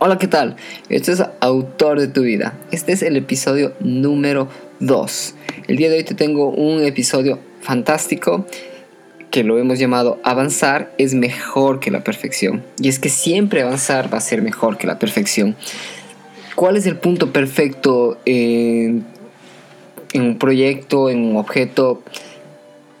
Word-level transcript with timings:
Hola, 0.00 0.16
¿qué 0.16 0.28
tal? 0.28 0.54
Este 0.88 1.10
es 1.10 1.24
Autor 1.40 1.98
de 1.98 2.06
tu 2.06 2.22
vida. 2.22 2.56
Este 2.70 2.92
es 2.92 3.02
el 3.02 3.16
episodio 3.16 3.72
número 3.80 4.46
2. 4.78 5.34
El 5.66 5.76
día 5.76 5.90
de 5.90 5.96
hoy 5.96 6.04
te 6.04 6.14
tengo 6.14 6.50
un 6.50 6.84
episodio 6.84 7.40
fantástico 7.62 8.46
que 9.32 9.42
lo 9.42 9.58
hemos 9.58 9.80
llamado 9.80 10.20
Avanzar 10.22 10.92
es 10.98 11.14
mejor 11.14 11.80
que 11.80 11.90
la 11.90 12.04
perfección. 12.04 12.62
Y 12.80 12.86
es 12.86 13.00
que 13.00 13.08
siempre 13.08 13.62
avanzar 13.62 14.14
va 14.14 14.18
a 14.18 14.20
ser 14.20 14.40
mejor 14.40 14.78
que 14.78 14.86
la 14.86 15.00
perfección. 15.00 15.56
¿Cuál 16.54 16.76
es 16.76 16.86
el 16.86 16.94
punto 16.94 17.32
perfecto 17.32 18.18
en, 18.24 19.04
en 20.12 20.22
un 20.22 20.38
proyecto, 20.38 21.10
en 21.10 21.24
un 21.24 21.36
objeto? 21.38 22.04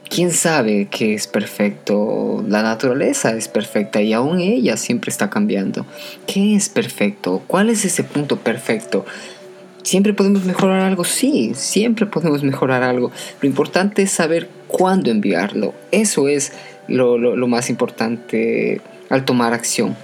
¿Quién 0.08 0.32
sabe 0.32 0.88
que 0.90 1.14
es 1.14 1.26
perfecto? 1.26 2.42
La 2.48 2.62
naturaleza 2.62 3.36
es 3.36 3.46
perfecta 3.46 4.00
y 4.00 4.14
aún 4.14 4.40
ella 4.40 4.76
siempre 4.76 5.10
está 5.10 5.28
cambiando. 5.28 5.84
¿Qué 6.26 6.54
es 6.54 6.68
perfecto? 6.70 7.42
¿Cuál 7.46 7.68
es 7.68 7.84
ese 7.84 8.04
punto 8.04 8.38
perfecto? 8.38 9.04
¿Siempre 9.82 10.14
podemos 10.14 10.44
mejorar 10.44 10.80
algo? 10.80 11.04
Sí, 11.04 11.52
siempre 11.54 12.06
podemos 12.06 12.42
mejorar 12.42 12.82
algo. 12.82 13.12
Lo 13.40 13.48
importante 13.48 14.02
es 14.02 14.10
saber 14.10 14.48
cuándo 14.66 15.10
enviarlo. 15.10 15.74
Eso 15.92 16.28
es 16.28 16.52
lo, 16.88 17.18
más 17.46 17.68
importante 17.68 18.80
al 19.10 19.24
tomar 19.24 19.52
acción. 19.52 19.94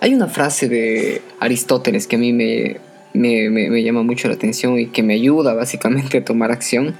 Hay 0.00 0.14
una 0.14 0.28
frase 0.28 0.68
de 0.68 1.20
Aristóteles 1.40 2.06
que 2.06 2.16
a 2.16 2.18
mí 2.18 2.32
me, 2.32 2.78
me 3.12 3.82
llama 3.82 4.02
mucho 4.02 4.28
la 4.28 4.34
atención 4.34 4.78
y 4.78 4.86
que 4.86 5.02
me 5.02 5.14
ayuda 5.14 5.52
básicamente 5.54 6.18
a 6.18 6.24
tomar 6.24 6.52
acción 6.52 6.94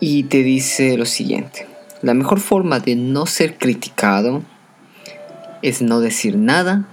y 0.00 0.24
te 0.24 0.42
dice 0.42 0.96
lo 0.96 1.06
siguiente. 1.06 1.66
La 2.02 2.14
mejor 2.14 2.40
forma 2.40 2.80
de 2.80 2.94
no 2.94 3.26
ser 3.26 3.58
criticado 3.58 4.42
es 5.62 5.82
no 5.82 6.00
decir 6.00 6.36
nada, 6.36 6.86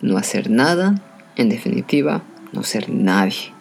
no 0.00 0.16
hacer 0.16 0.50
nada, 0.50 1.02
en 1.36 1.48
definitiva, 1.50 2.22
no 2.52 2.62
ser 2.62 2.88
nadie. 2.88 3.52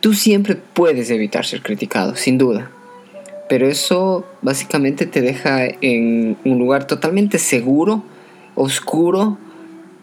Tú 0.00 0.14
siempre 0.14 0.54
puedes 0.54 1.10
evitar 1.10 1.44
ser 1.44 1.62
criticado, 1.62 2.16
sin 2.16 2.38
duda, 2.38 2.70
pero 3.48 3.68
eso 3.68 4.26
básicamente 4.42 5.06
te 5.06 5.20
deja 5.20 5.66
en 5.80 6.36
un 6.44 6.58
lugar 6.58 6.86
totalmente 6.86 7.38
seguro, 7.38 8.02
oscuro 8.54 9.36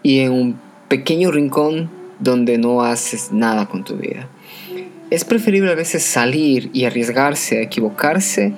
y 0.04 0.20
en 0.20 0.32
un 0.32 0.60
pequeño 0.88 1.32
rincón 1.32 1.90
donde 2.20 2.58
no 2.58 2.84
haces 2.84 3.32
nada 3.32 3.68
con 3.68 3.84
tu 3.84 3.96
vida. 3.96 4.28
Es 5.14 5.26
preferible 5.26 5.72
a 5.72 5.76
veces 5.76 6.02
salir 6.02 6.72
y 6.74 6.86
arriesgarse 6.86 7.60
a 7.60 7.62
equivocarse 7.62 8.52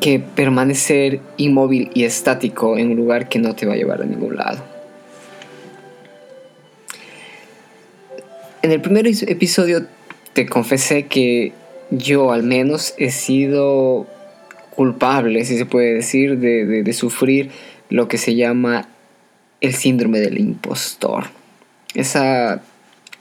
que 0.00 0.18
permanecer 0.18 1.20
inmóvil 1.36 1.92
y 1.94 2.02
estático 2.02 2.76
en 2.76 2.90
un 2.90 2.96
lugar 2.96 3.28
que 3.28 3.38
no 3.38 3.54
te 3.54 3.64
va 3.64 3.74
a 3.74 3.76
llevar 3.76 4.02
a 4.02 4.04
ningún 4.04 4.34
lado. 4.34 4.64
En 8.62 8.72
el 8.72 8.80
primer 8.80 9.06
episodio 9.06 9.86
te 10.32 10.46
confesé 10.46 11.06
que 11.06 11.52
yo 11.90 12.32
al 12.32 12.42
menos 12.42 12.94
he 12.98 13.12
sido 13.12 14.08
culpable, 14.70 15.44
si 15.44 15.56
se 15.56 15.64
puede 15.64 15.94
decir, 15.94 16.40
de, 16.40 16.82
de 16.82 16.92
sufrir 16.92 17.52
lo 17.88 18.08
que 18.08 18.18
se 18.18 18.34
llama 18.34 18.88
el 19.60 19.74
síndrome 19.74 20.18
del 20.18 20.40
impostor. 20.40 21.26
Esa 21.94 22.60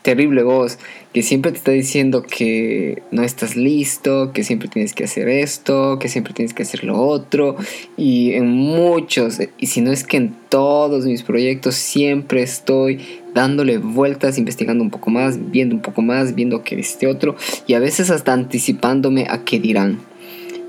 terrible 0.03 0.43
voz 0.43 0.77
que 1.13 1.23
siempre 1.23 1.51
te 1.51 1.57
está 1.57 1.71
diciendo 1.71 2.23
que 2.23 3.03
no 3.11 3.23
estás 3.23 3.55
listo, 3.55 4.31
que 4.33 4.43
siempre 4.43 4.67
tienes 4.67 4.93
que 4.93 5.03
hacer 5.03 5.29
esto, 5.29 5.97
que 5.99 6.09
siempre 6.09 6.33
tienes 6.33 6.53
que 6.53 6.63
hacer 6.63 6.83
lo 6.83 6.99
otro. 6.99 7.55
Y 7.97 8.33
en 8.33 8.47
muchos, 8.47 9.39
y 9.57 9.67
si 9.67 9.81
no 9.81 9.91
es 9.91 10.03
que 10.03 10.17
en 10.17 10.35
todos 10.49 11.05
mis 11.05 11.23
proyectos, 11.23 11.75
siempre 11.75 12.41
estoy 12.41 12.99
dándole 13.33 13.77
vueltas, 13.77 14.37
investigando 14.37 14.83
un 14.83 14.89
poco 14.89 15.09
más, 15.09 15.51
viendo 15.51 15.75
un 15.75 15.81
poco 15.81 16.01
más, 16.01 16.35
viendo 16.35 16.63
que 16.63 16.79
este 16.79 17.07
otro, 17.07 17.35
y 17.67 17.75
a 17.75 17.79
veces 17.79 18.09
hasta 18.09 18.33
anticipándome 18.33 19.27
a 19.29 19.43
qué 19.43 19.59
dirán. 19.59 19.99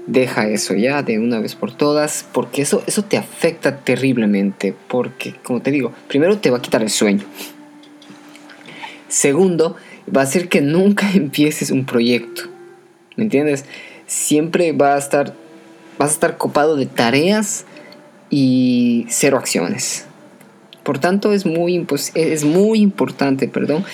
Deja 0.06 0.47
eso 0.50 0.75
ya 0.75 1.03
de 1.03 1.19
una 1.19 1.41
vez 1.41 1.55
por 1.55 1.75
todas, 1.75 2.27
porque 2.33 2.61
eso, 2.61 2.83
eso 2.87 3.03
te 3.05 3.17
afecta 3.17 3.78
terriblemente, 3.78 4.75
porque 4.89 5.34
como 5.43 5.62
te 5.62 5.71
digo, 5.71 5.93
primero 6.09 6.37
te 6.37 6.50
va 6.50 6.59
a 6.59 6.62
quitar 6.62 6.83
el 6.83 6.91
sueño 6.91 7.25
Segundo, 9.14 9.76
va 10.14 10.22
a 10.22 10.26
ser 10.26 10.48
que 10.48 10.60
nunca 10.60 11.08
empieces 11.14 11.70
un 11.70 11.86
proyecto. 11.86 12.42
¿Me 13.14 13.22
entiendes? 13.22 13.64
Siempre 14.08 14.72
va 14.72 14.97
a 14.97 14.98
estar, 14.98 15.34
vas 15.98 16.10
a 16.10 16.14
estar 16.14 16.36
copado 16.36 16.75
de 16.75 16.86
tareas 16.86 17.64
y 18.28 19.06
cero 19.08 19.38
acciones. 19.38 20.06
Por 20.82 20.98
tanto, 20.98 21.32
es 21.32 21.47
muy, 21.47 21.86
es 22.14 22.44
muy 22.44 22.80
importante 22.80 23.47
perdón, 23.47 23.84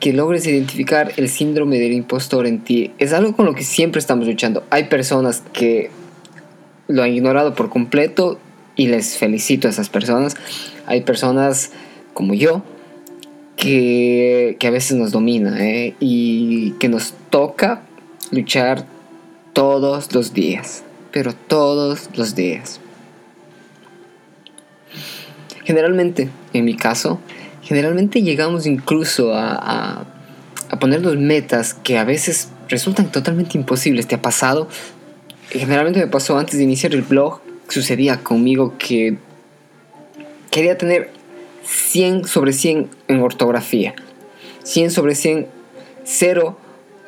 que 0.00 0.14
logres 0.14 0.46
identificar 0.46 1.12
el 1.18 1.28
síndrome 1.28 1.78
del 1.78 1.92
impostor 1.92 2.46
en 2.46 2.60
ti. 2.60 2.92
Es 2.98 3.12
algo 3.12 3.36
con 3.36 3.44
lo 3.44 3.54
que 3.54 3.64
siempre 3.64 3.98
estamos 3.98 4.26
luchando. 4.26 4.64
Hay 4.70 4.84
personas 4.84 5.42
que 5.52 5.90
lo 6.88 7.02
han 7.02 7.12
ignorado 7.12 7.54
por 7.54 7.68
completo 7.68 8.38
y 8.76 8.86
les 8.86 9.18
felicito 9.18 9.68
a 9.68 9.72
esas 9.72 9.90
personas. 9.90 10.36
Hay 10.86 11.02
personas 11.02 11.70
como 12.14 12.32
yo 12.32 12.62
que, 13.60 14.56
a 14.60 14.70
veces 14.70 14.96
nos 14.96 15.12
domina 15.12 15.64
¿eh? 15.64 15.94
y 16.00 16.72
que 16.80 16.88
nos 16.88 17.12
toca 17.28 17.82
luchar 18.32 18.86
todos 19.52 20.12
los 20.14 20.32
días, 20.32 20.82
pero 21.12 21.34
todos 21.34 22.08
los 22.16 22.34
días. 22.34 22.80
Generalmente, 25.64 26.30
en 26.54 26.64
mi 26.64 26.74
caso, 26.74 27.20
generalmente 27.62 28.22
llegamos 28.22 28.66
incluso 28.66 29.34
a, 29.34 29.52
a, 29.52 30.06
a 30.70 31.16
metas 31.16 31.74
que 31.74 31.98
a 31.98 32.04
veces 32.04 32.48
resultan 32.68 33.12
totalmente 33.12 33.58
imposibles. 33.58 34.08
¿Te 34.08 34.14
ha 34.14 34.22
pasado? 34.22 34.68
Generalmente 35.50 36.00
me 36.00 36.06
pasó 36.06 36.38
antes 36.38 36.56
de 36.56 36.64
iniciar 36.64 36.94
el 36.94 37.02
blog, 37.02 37.40
sucedía 37.68 38.22
conmigo 38.22 38.76
que 38.78 39.18
quería 40.50 40.78
tener 40.78 41.19
100 41.64 42.24
sobre 42.24 42.52
100 42.52 42.88
en 43.08 43.20
ortografía. 43.20 43.94
100 44.62 44.90
sobre 44.90 45.14
100, 45.14 45.46
cero, 46.04 46.58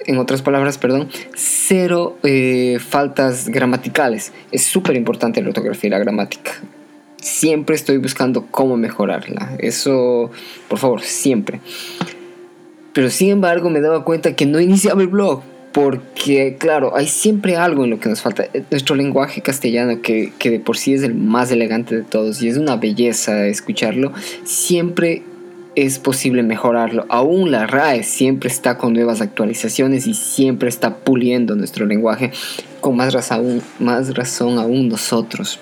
en 0.07 0.19
otras 0.19 0.43
palabras, 0.43 0.79
perdón, 0.79 1.09
cero 1.35 2.19
eh, 2.23 2.79
faltas 2.81 3.49
gramaticales. 3.49 4.33
Es 4.51 4.65
súper 4.65 4.97
importante 4.97 5.43
la 5.43 5.49
ortografía 5.49 5.89
y 5.89 5.91
la 5.91 5.99
gramática. 5.99 6.53
Siempre 7.17 7.77
estoy 7.77 7.99
buscando 7.99 8.47
cómo 8.51 8.77
mejorarla. 8.77 9.57
Eso, 9.59 10.31
por 10.69 10.79
favor, 10.79 11.03
siempre. 11.03 11.61
Pero 12.93 13.11
sin 13.11 13.31
embargo 13.31 13.71
me 13.71 13.81
daba 13.81 14.05
cuenta 14.05 14.35
que 14.35 14.45
no 14.45 14.61
iniciaba 14.61 15.03
el 15.03 15.09
blog 15.09 15.43
porque 15.73 16.57
claro, 16.59 16.97
hay 16.97 17.07
siempre 17.07 17.57
algo 17.57 17.85
en 17.85 17.91
lo 17.91 18.01
que 18.01 18.09
nos 18.09 18.21
falta. 18.21 18.47
Nuestro 18.71 18.95
lenguaje 18.95 19.41
castellano, 19.41 20.03
que, 20.03 20.33
que, 20.39 20.51
de 20.51 20.61
por 20.61 20.77
sí 20.77 20.95
es 20.95 21.03
el 21.03 21.15
más 21.15 21.51
elegante 21.51 21.97
de 21.97 22.03
todos 22.03 22.43
y 22.43 22.49
es 22.49 22.57
una 22.57 22.77
belleza 22.77 23.47
escucharlo, 23.47 24.13
siempre 24.45 25.23
es 25.75 25.99
posible 25.99 26.43
mejorarlo. 26.43 27.07
Aún 27.09 27.51
la 27.51 27.67
RAE 27.67 28.03
siempre 28.03 28.49
está 28.49 28.77
con 28.77 28.93
nuevas 28.93 29.21
actualizaciones 29.21 30.07
y 30.07 30.15
siempre 30.15 30.69
está 30.69 30.97
puliendo 30.97 31.57
nuestro 31.57 31.87
lenguaje, 31.87 32.31
con 32.81 32.97
más 32.97 33.13
razón, 33.13 33.63
más 33.79 34.15
razón 34.15 34.59
aún 34.59 34.89
nosotros. 34.89 35.61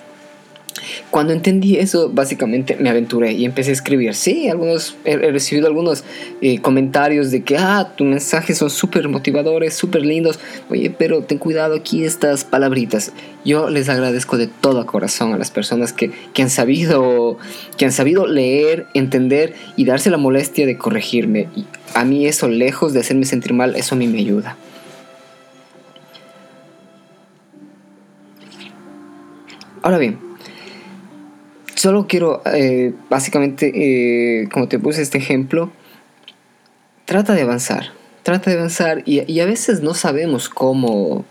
Cuando 1.10 1.32
entendí 1.32 1.76
eso, 1.76 2.10
básicamente 2.10 2.76
me 2.78 2.90
aventuré 2.90 3.32
y 3.32 3.44
empecé 3.44 3.70
a 3.70 3.72
escribir. 3.72 4.14
Sí, 4.14 4.48
algunos, 4.48 4.96
he, 5.04 5.16
recibido 5.16 5.66
algunos 5.66 6.04
eh, 6.40 6.60
comentarios 6.60 7.30
de 7.30 7.42
que, 7.42 7.56
ah, 7.56 7.92
tus 7.96 8.06
mensajes 8.06 8.58
son 8.58 8.70
súper 8.70 9.08
motivadores, 9.08 9.74
súper 9.74 10.02
lindos. 10.02 10.38
Oye, 10.68 10.94
pero 10.96 11.22
ten 11.22 11.38
cuidado 11.38 11.74
aquí 11.74 12.04
estas 12.04 12.44
palabritas. 12.44 13.12
Yo 13.44 13.70
les 13.70 13.88
agradezco 13.88 14.38
de 14.38 14.46
todo 14.46 14.86
corazón 14.86 15.32
a 15.32 15.38
las 15.38 15.50
personas 15.50 15.92
que, 15.92 16.10
que, 16.32 16.42
han 16.42 16.50
sabido, 16.50 17.38
que 17.76 17.84
han 17.84 17.92
sabido 17.92 18.26
leer, 18.26 18.86
entender 18.94 19.54
y 19.76 19.84
darse 19.84 20.10
la 20.10 20.18
molestia 20.18 20.66
de 20.66 20.76
corregirme. 20.78 21.48
A 21.94 22.04
mí 22.04 22.26
eso, 22.26 22.48
lejos 22.48 22.92
de 22.92 23.00
hacerme 23.00 23.24
sentir 23.24 23.52
mal, 23.52 23.74
eso 23.76 23.94
a 23.94 23.98
mí 23.98 24.06
me 24.06 24.18
ayuda. 24.18 24.56
Ahora 29.82 29.96
bien, 29.96 30.18
Solo 31.80 32.06
quiero, 32.06 32.42
eh, 32.44 32.92
básicamente, 33.08 33.72
eh, 33.74 34.50
como 34.52 34.68
te 34.68 34.78
puse 34.78 35.00
este 35.00 35.16
ejemplo, 35.16 35.72
trata 37.06 37.32
de 37.32 37.40
avanzar, 37.40 37.94
trata 38.22 38.50
de 38.50 38.58
avanzar 38.58 39.02
y, 39.06 39.40
a 39.40 39.46
veces 39.46 39.80
no 39.80 39.94
sabemos 39.94 40.50
cómo, 40.50 41.24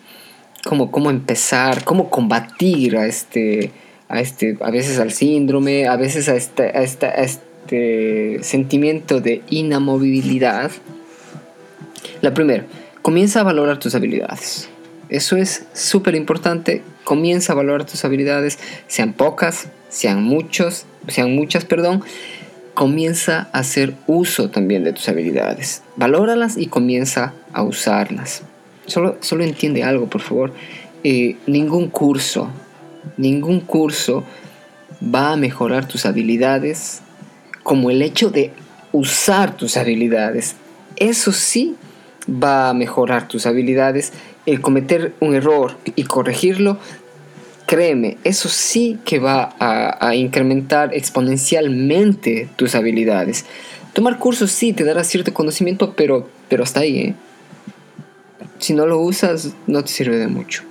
cómo, 0.66 0.90
cómo 0.90 1.12
empezar, 1.12 1.84
cómo 1.84 2.10
combatir 2.10 2.98
a 2.98 3.06
este, 3.06 3.70
a 4.08 4.22
este, 4.22 4.58
a 4.62 4.72
veces 4.72 4.98
al 4.98 5.12
síndrome, 5.12 5.88
a 5.88 5.98
veces 5.98 6.28
a 6.30 6.36
este, 6.36 6.64
a 6.76 6.80
a 6.80 7.24
este 7.24 8.40
sentimiento 8.42 9.22
de 9.22 9.44
inamovilidad. 9.52 10.72
La 12.22 12.34
primera, 12.34 12.66
comienza 13.04 13.42
a 13.42 13.44
valorar 13.44 13.78
tus 13.78 13.94
habilidades. 13.94 14.68
Eso 15.10 15.38
es 15.38 15.66
súper 15.74 16.16
importante. 16.16 16.84
Comienza 17.04 17.54
a 17.54 17.56
valorar 17.56 17.86
tus 17.86 18.06
habilidades, 18.06 18.60
sean 18.88 19.14
pocas, 19.14 19.70
sean 19.90 20.24
muchos, 20.24 20.86
sean 21.08 21.36
muchas, 21.36 21.66
perdón, 21.66 22.04
comienza 22.74 23.50
a 23.52 23.60
hacer 23.60 23.96
uso 24.08 24.50
también 24.50 24.84
de 24.84 24.94
tus 24.94 25.10
habilidades. 25.10 25.82
Valóralas 25.96 26.58
y 26.58 26.68
comienza 26.68 27.34
a 27.52 27.64
usarlas. 27.64 28.44
Solo, 28.86 29.18
solo 29.20 29.44
entiende 29.44 29.84
algo, 29.84 30.08
por 30.08 30.22
favor. 30.22 30.54
Eh, 31.04 31.38
ningún 31.48 31.90
curso, 31.90 32.50
ningún 33.18 33.60
curso 33.62 34.24
va 35.04 35.32
a 35.34 35.36
mejorar 35.36 35.88
tus 35.88 36.06
habilidades 36.06 37.02
como 37.64 37.92
el 37.92 38.02
hecho 38.02 38.30
de 38.30 38.52
usar 38.92 39.56
tus 39.56 39.78
habilidades. 39.78 40.56
Eso 40.96 41.32
sí 41.32 41.76
va 42.28 42.70
a 42.70 42.74
mejorar 42.74 43.28
tus 43.28 43.46
habilidades. 43.46 44.14
El 44.50 44.62
cometer 44.62 45.14
un 45.20 45.36
error 45.36 45.78
y 45.96 46.06
corregirlo, 46.06 46.80
créeme, 47.68 48.18
eso 48.24 48.50
sí 48.50 48.98
que 49.06 49.20
va 49.20 49.56
a, 49.60 50.16
incrementar 50.16 50.96
exponencialmente 50.96 52.50
tus 52.56 52.74
habilidades. 52.74 53.46
Tomar 53.94 54.18
cursos 54.18 54.52
sí 54.52 54.74
te 54.74 54.84
dará 54.84 55.04
cierto 55.04 55.36
conocimiento, 55.36 55.94
pero, 55.96 56.28
pero 56.48 56.64
hasta 56.64 56.80
ahí. 56.80 56.98
¿eh? 56.98 57.16
Si 58.58 58.74
no 58.74 58.88
lo 58.88 59.00
usas, 59.00 59.52
no 59.68 59.84
te 59.84 59.90
sirve 59.90 60.18
de 60.18 60.26
mucho. 60.26 60.64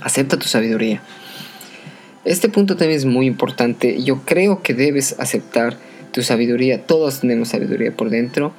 Acepta 0.00 0.38
tu 0.38 0.48
sabiduría. 0.48 1.02
Este 2.24 2.48
punto 2.48 2.78
también 2.78 2.96
es 2.96 3.04
muy 3.04 3.26
importante. 3.26 4.02
Yo 4.02 4.22
creo 4.24 4.62
que 4.62 4.72
debes 4.72 5.16
aceptar 5.18 5.76
tu 6.12 6.22
sabiduría. 6.22 6.86
Todos 6.86 7.20
tenemos 7.20 7.48
sabiduría 7.48 7.92
por 7.92 8.08
dentro. 8.08 8.54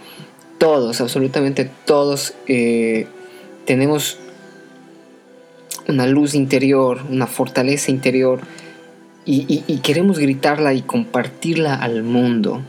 Todos, 0.60 1.02
absolutamente 1.02 1.68
todos 1.86 2.36
eh, 2.48 3.08
tenemos 3.66 4.18
una 5.88 6.08
luz 6.08 6.36
interior, 6.36 7.02
una 7.10 7.28
fortaleza 7.28 7.92
interior 7.92 8.42
y, 9.26 9.80
queremos 9.84 10.18
gritarla 10.20 10.74
y 10.74 10.82
compartirla 10.82 11.76
al 11.76 12.04
mundo. 12.04 12.62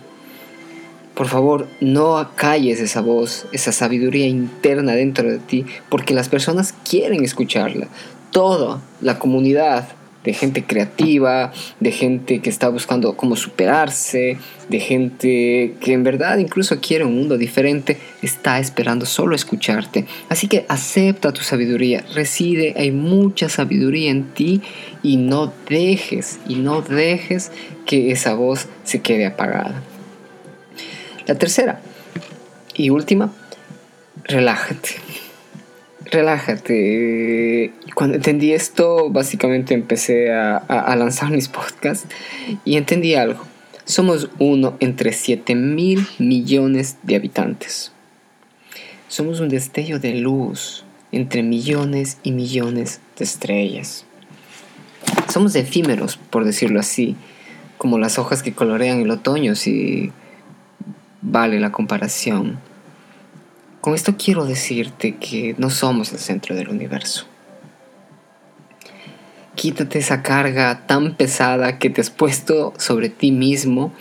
Por 1.15 1.29
favor, 1.29 1.69
no 1.81 2.31
calles 2.37 2.81
esa 2.81 3.00
voz, 3.00 3.47
esa 3.53 3.73
sabiduría 3.73 4.27
interna 4.27 4.93
dentro 4.93 5.31
de 5.31 5.39
ti, 5.39 5.67
porque 5.89 6.15
las 6.15 6.29
personas 6.29 6.75
quieren 6.89 7.25
escucharla. 7.25 7.88
Toda 8.31 8.81
la 9.00 9.19
comunidad 9.19 9.88
de 10.25 10.33
gente 10.33 10.65
creativa, 10.65 11.53
de 11.81 11.93
gente 11.93 12.41
que 12.41 12.51
está 12.51 12.69
buscando 12.69 13.17
cómo 13.17 13.37
superarse, 13.37 14.39
de 14.69 14.81
gente 14.81 15.75
que 15.81 15.93
en 15.93 16.05
verdad 16.05 16.39
incluso 16.39 16.81
quiere 16.81 17.05
un 17.05 17.17
mundo 17.17 17.37
diferente, 17.37 17.99
está 18.23 18.59
esperando 18.59 19.07
solo 19.07 19.35
escucharte. 19.35 20.07
Así 20.29 20.47
que 20.47 20.65
acepta 20.69 21.33
tu 21.33 21.43
sabiduría, 21.43 22.05
reside, 22.15 22.75
hay 22.77 22.93
mucha 22.93 23.49
sabiduría 23.49 24.11
en 24.11 24.33
ti 24.35 24.63
y 25.03 25.17
no 25.17 25.53
dejes, 25.69 26.39
y 26.49 26.57
no 26.57 26.83
dejes 26.83 27.51
que 27.87 28.13
esa 28.13 28.35
voz 28.35 28.69
se 28.85 29.01
quede 29.01 29.27
apagada. 29.27 29.83
La 31.27 31.37
tercera 31.37 31.81
y 32.75 32.91
última, 32.91 33.33
relájate 34.25 35.12
relájate. 36.12 37.73
Cuando 37.94 38.17
entendí 38.17 38.53
esto, 38.53 39.11
básicamente 39.11 39.75
empecé 39.75 40.32
a, 40.32 40.94
lanzar 40.97 41.31
mis 41.31 41.49
podcasts 41.49 42.06
y 42.64 42.76
entendí 42.76 43.14
algo. 43.14 43.44
Somos 43.85 44.31
uno 44.38 44.76
entre 44.79 45.12
7 45.12 45.55
mil 45.56 46.06
millones 46.19 46.99
de 47.03 47.17
habitantes. 47.17 47.91
Somos 49.09 49.41
un 49.41 49.49
destello 49.49 49.99
de 49.99 50.14
luz 50.14 50.85
entre 51.11 51.43
millones 51.43 52.19
y 52.23 52.32
millones 52.32 53.00
de 53.19 53.25
estrellas. 53.25 54.05
Somos 55.29 55.55
efímeros, 55.56 56.17
por 56.17 56.44
decirlo 56.44 56.79
así, 56.79 57.17
como 57.76 57.99
las 57.99 58.19
hojas 58.19 58.43
que 58.43 58.53
colorean 58.53 59.00
el 59.00 59.11
otoño, 59.11 59.55
si 59.56 60.12
vale 61.20 61.59
la 61.59 61.73
comparación. 61.73 62.59
Con 63.82 63.94
esto 63.94 64.14
quiero 64.17 64.44
decirte 64.44 65.17
que 65.17 65.56
no 65.58 65.69
somos 65.69 66.12
el 66.12 66.20
centro 66.20 66.55
del 66.55 66.69
universo. 66.69 67.26
Quítate 69.56 69.99
esa 69.99 70.23
carga 70.23 70.87
tan 70.87 71.17
pesada 71.17 71.81
que 71.81 71.90
te 71.90 72.00
has 72.00 72.08
puesto 72.08 72.75
sobre 72.79 73.08
ti 73.08 73.32
mismo 73.32 73.93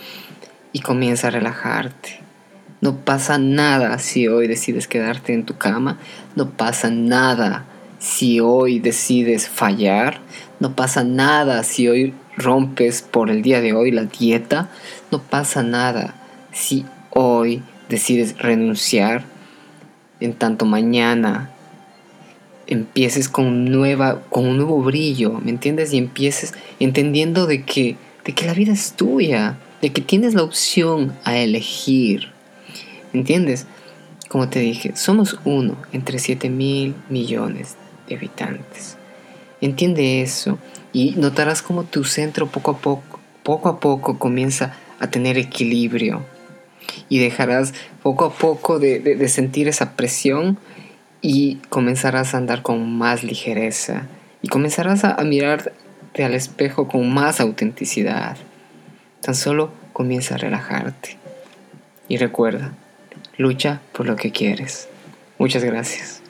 y 0.72 0.82
comienza 0.82 1.26
a 1.26 1.30
relajarte. 1.32 2.20
No 2.80 2.98
pasa 2.98 3.38
nada 3.38 3.98
si 3.98 4.28
hoy 4.28 4.46
decides 4.46 4.86
quedarte 4.86 5.32
en 5.34 5.44
tu 5.44 5.58
cama. 5.58 5.98
No 6.36 6.50
pasa 6.50 6.88
nada 6.88 7.64
si 7.98 8.38
hoy 8.38 8.78
decides 8.78 9.48
fallar. 9.48 10.20
No 10.60 10.76
pasa 10.76 11.02
nada 11.02 11.64
si 11.64 11.88
hoy 11.88 12.14
rompes 12.36 13.02
por 13.02 13.30
el 13.30 13.42
día 13.42 13.60
de 13.60 13.72
hoy 13.72 13.90
la 13.90 14.04
dieta. 14.04 14.68
No 15.10 15.20
pasa 15.20 15.64
nada 15.64 16.14
si 16.52 16.86
hoy 17.10 17.64
decides 17.88 18.38
renunciar 18.38 19.31
en 20.24 20.34
tanto 20.34 20.64
mañana 20.64 21.50
empieces 22.66 23.28
con, 23.28 23.64
nueva, 23.66 24.22
con 24.30 24.46
un 24.46 24.56
nuevo 24.56 24.80
brillo, 24.82 25.32
¿me 25.42 25.50
entiendes? 25.50 25.92
Y 25.92 25.98
empieces 25.98 26.54
entendiendo 26.80 27.46
de 27.46 27.64
que, 27.64 27.96
de 28.24 28.32
que 28.32 28.46
la 28.46 28.54
vida 28.54 28.72
es 28.72 28.92
tuya, 28.92 29.58
de 29.80 29.90
que 29.92 30.00
tienes 30.00 30.34
la 30.34 30.42
opción 30.42 31.12
a 31.24 31.36
elegir, 31.36 32.28
¿me 33.12 33.20
entiendes? 33.20 33.66
Como 34.28 34.48
te 34.48 34.60
dije, 34.60 34.96
somos 34.96 35.38
uno 35.44 35.76
entre 35.92 36.18
7 36.18 36.48
mil 36.48 36.94
millones 37.10 37.76
de 38.08 38.16
habitantes. 38.16 38.96
Entiende 39.60 40.22
eso 40.22 40.58
y 40.92 41.12
notarás 41.12 41.62
como 41.62 41.84
tu 41.84 42.04
centro 42.04 42.46
poco 42.46 42.70
a 42.72 42.78
poco, 42.78 43.20
poco 43.42 43.68
a 43.68 43.80
poco 43.80 44.18
comienza 44.18 44.74
a 44.98 45.08
tener 45.08 45.36
equilibrio 45.36 46.24
y 47.08 47.18
dejarás 47.18 47.74
poco 48.02 48.26
a 48.26 48.32
poco 48.32 48.78
de, 48.78 49.28
sentir 49.28 49.68
esa 49.68 49.96
presión 49.96 50.58
y 51.20 51.56
comenzarás 51.68 52.34
a 52.34 52.38
andar 52.38 52.62
con 52.62 52.96
más 52.96 53.22
ligereza 53.22 54.06
y 54.42 54.48
comenzarás 54.48 55.04
a, 55.04 55.14
a 55.14 55.24
mirarte 55.24 55.72
al 56.24 56.34
espejo 56.34 56.88
con 56.88 57.12
más 57.12 57.40
autenticidad. 57.40 58.36
Tan 59.20 59.34
solo 59.34 59.70
comienza 59.92 60.34
a 60.34 60.38
relajarte. 60.38 61.16
Y 62.08 62.16
recuerda, 62.16 62.72
lucha 63.36 63.80
por 63.92 64.06
lo 64.06 64.16
que 64.16 64.32
quieres. 64.32 64.88
Muchas 65.38 65.64
gracias. 65.64 66.21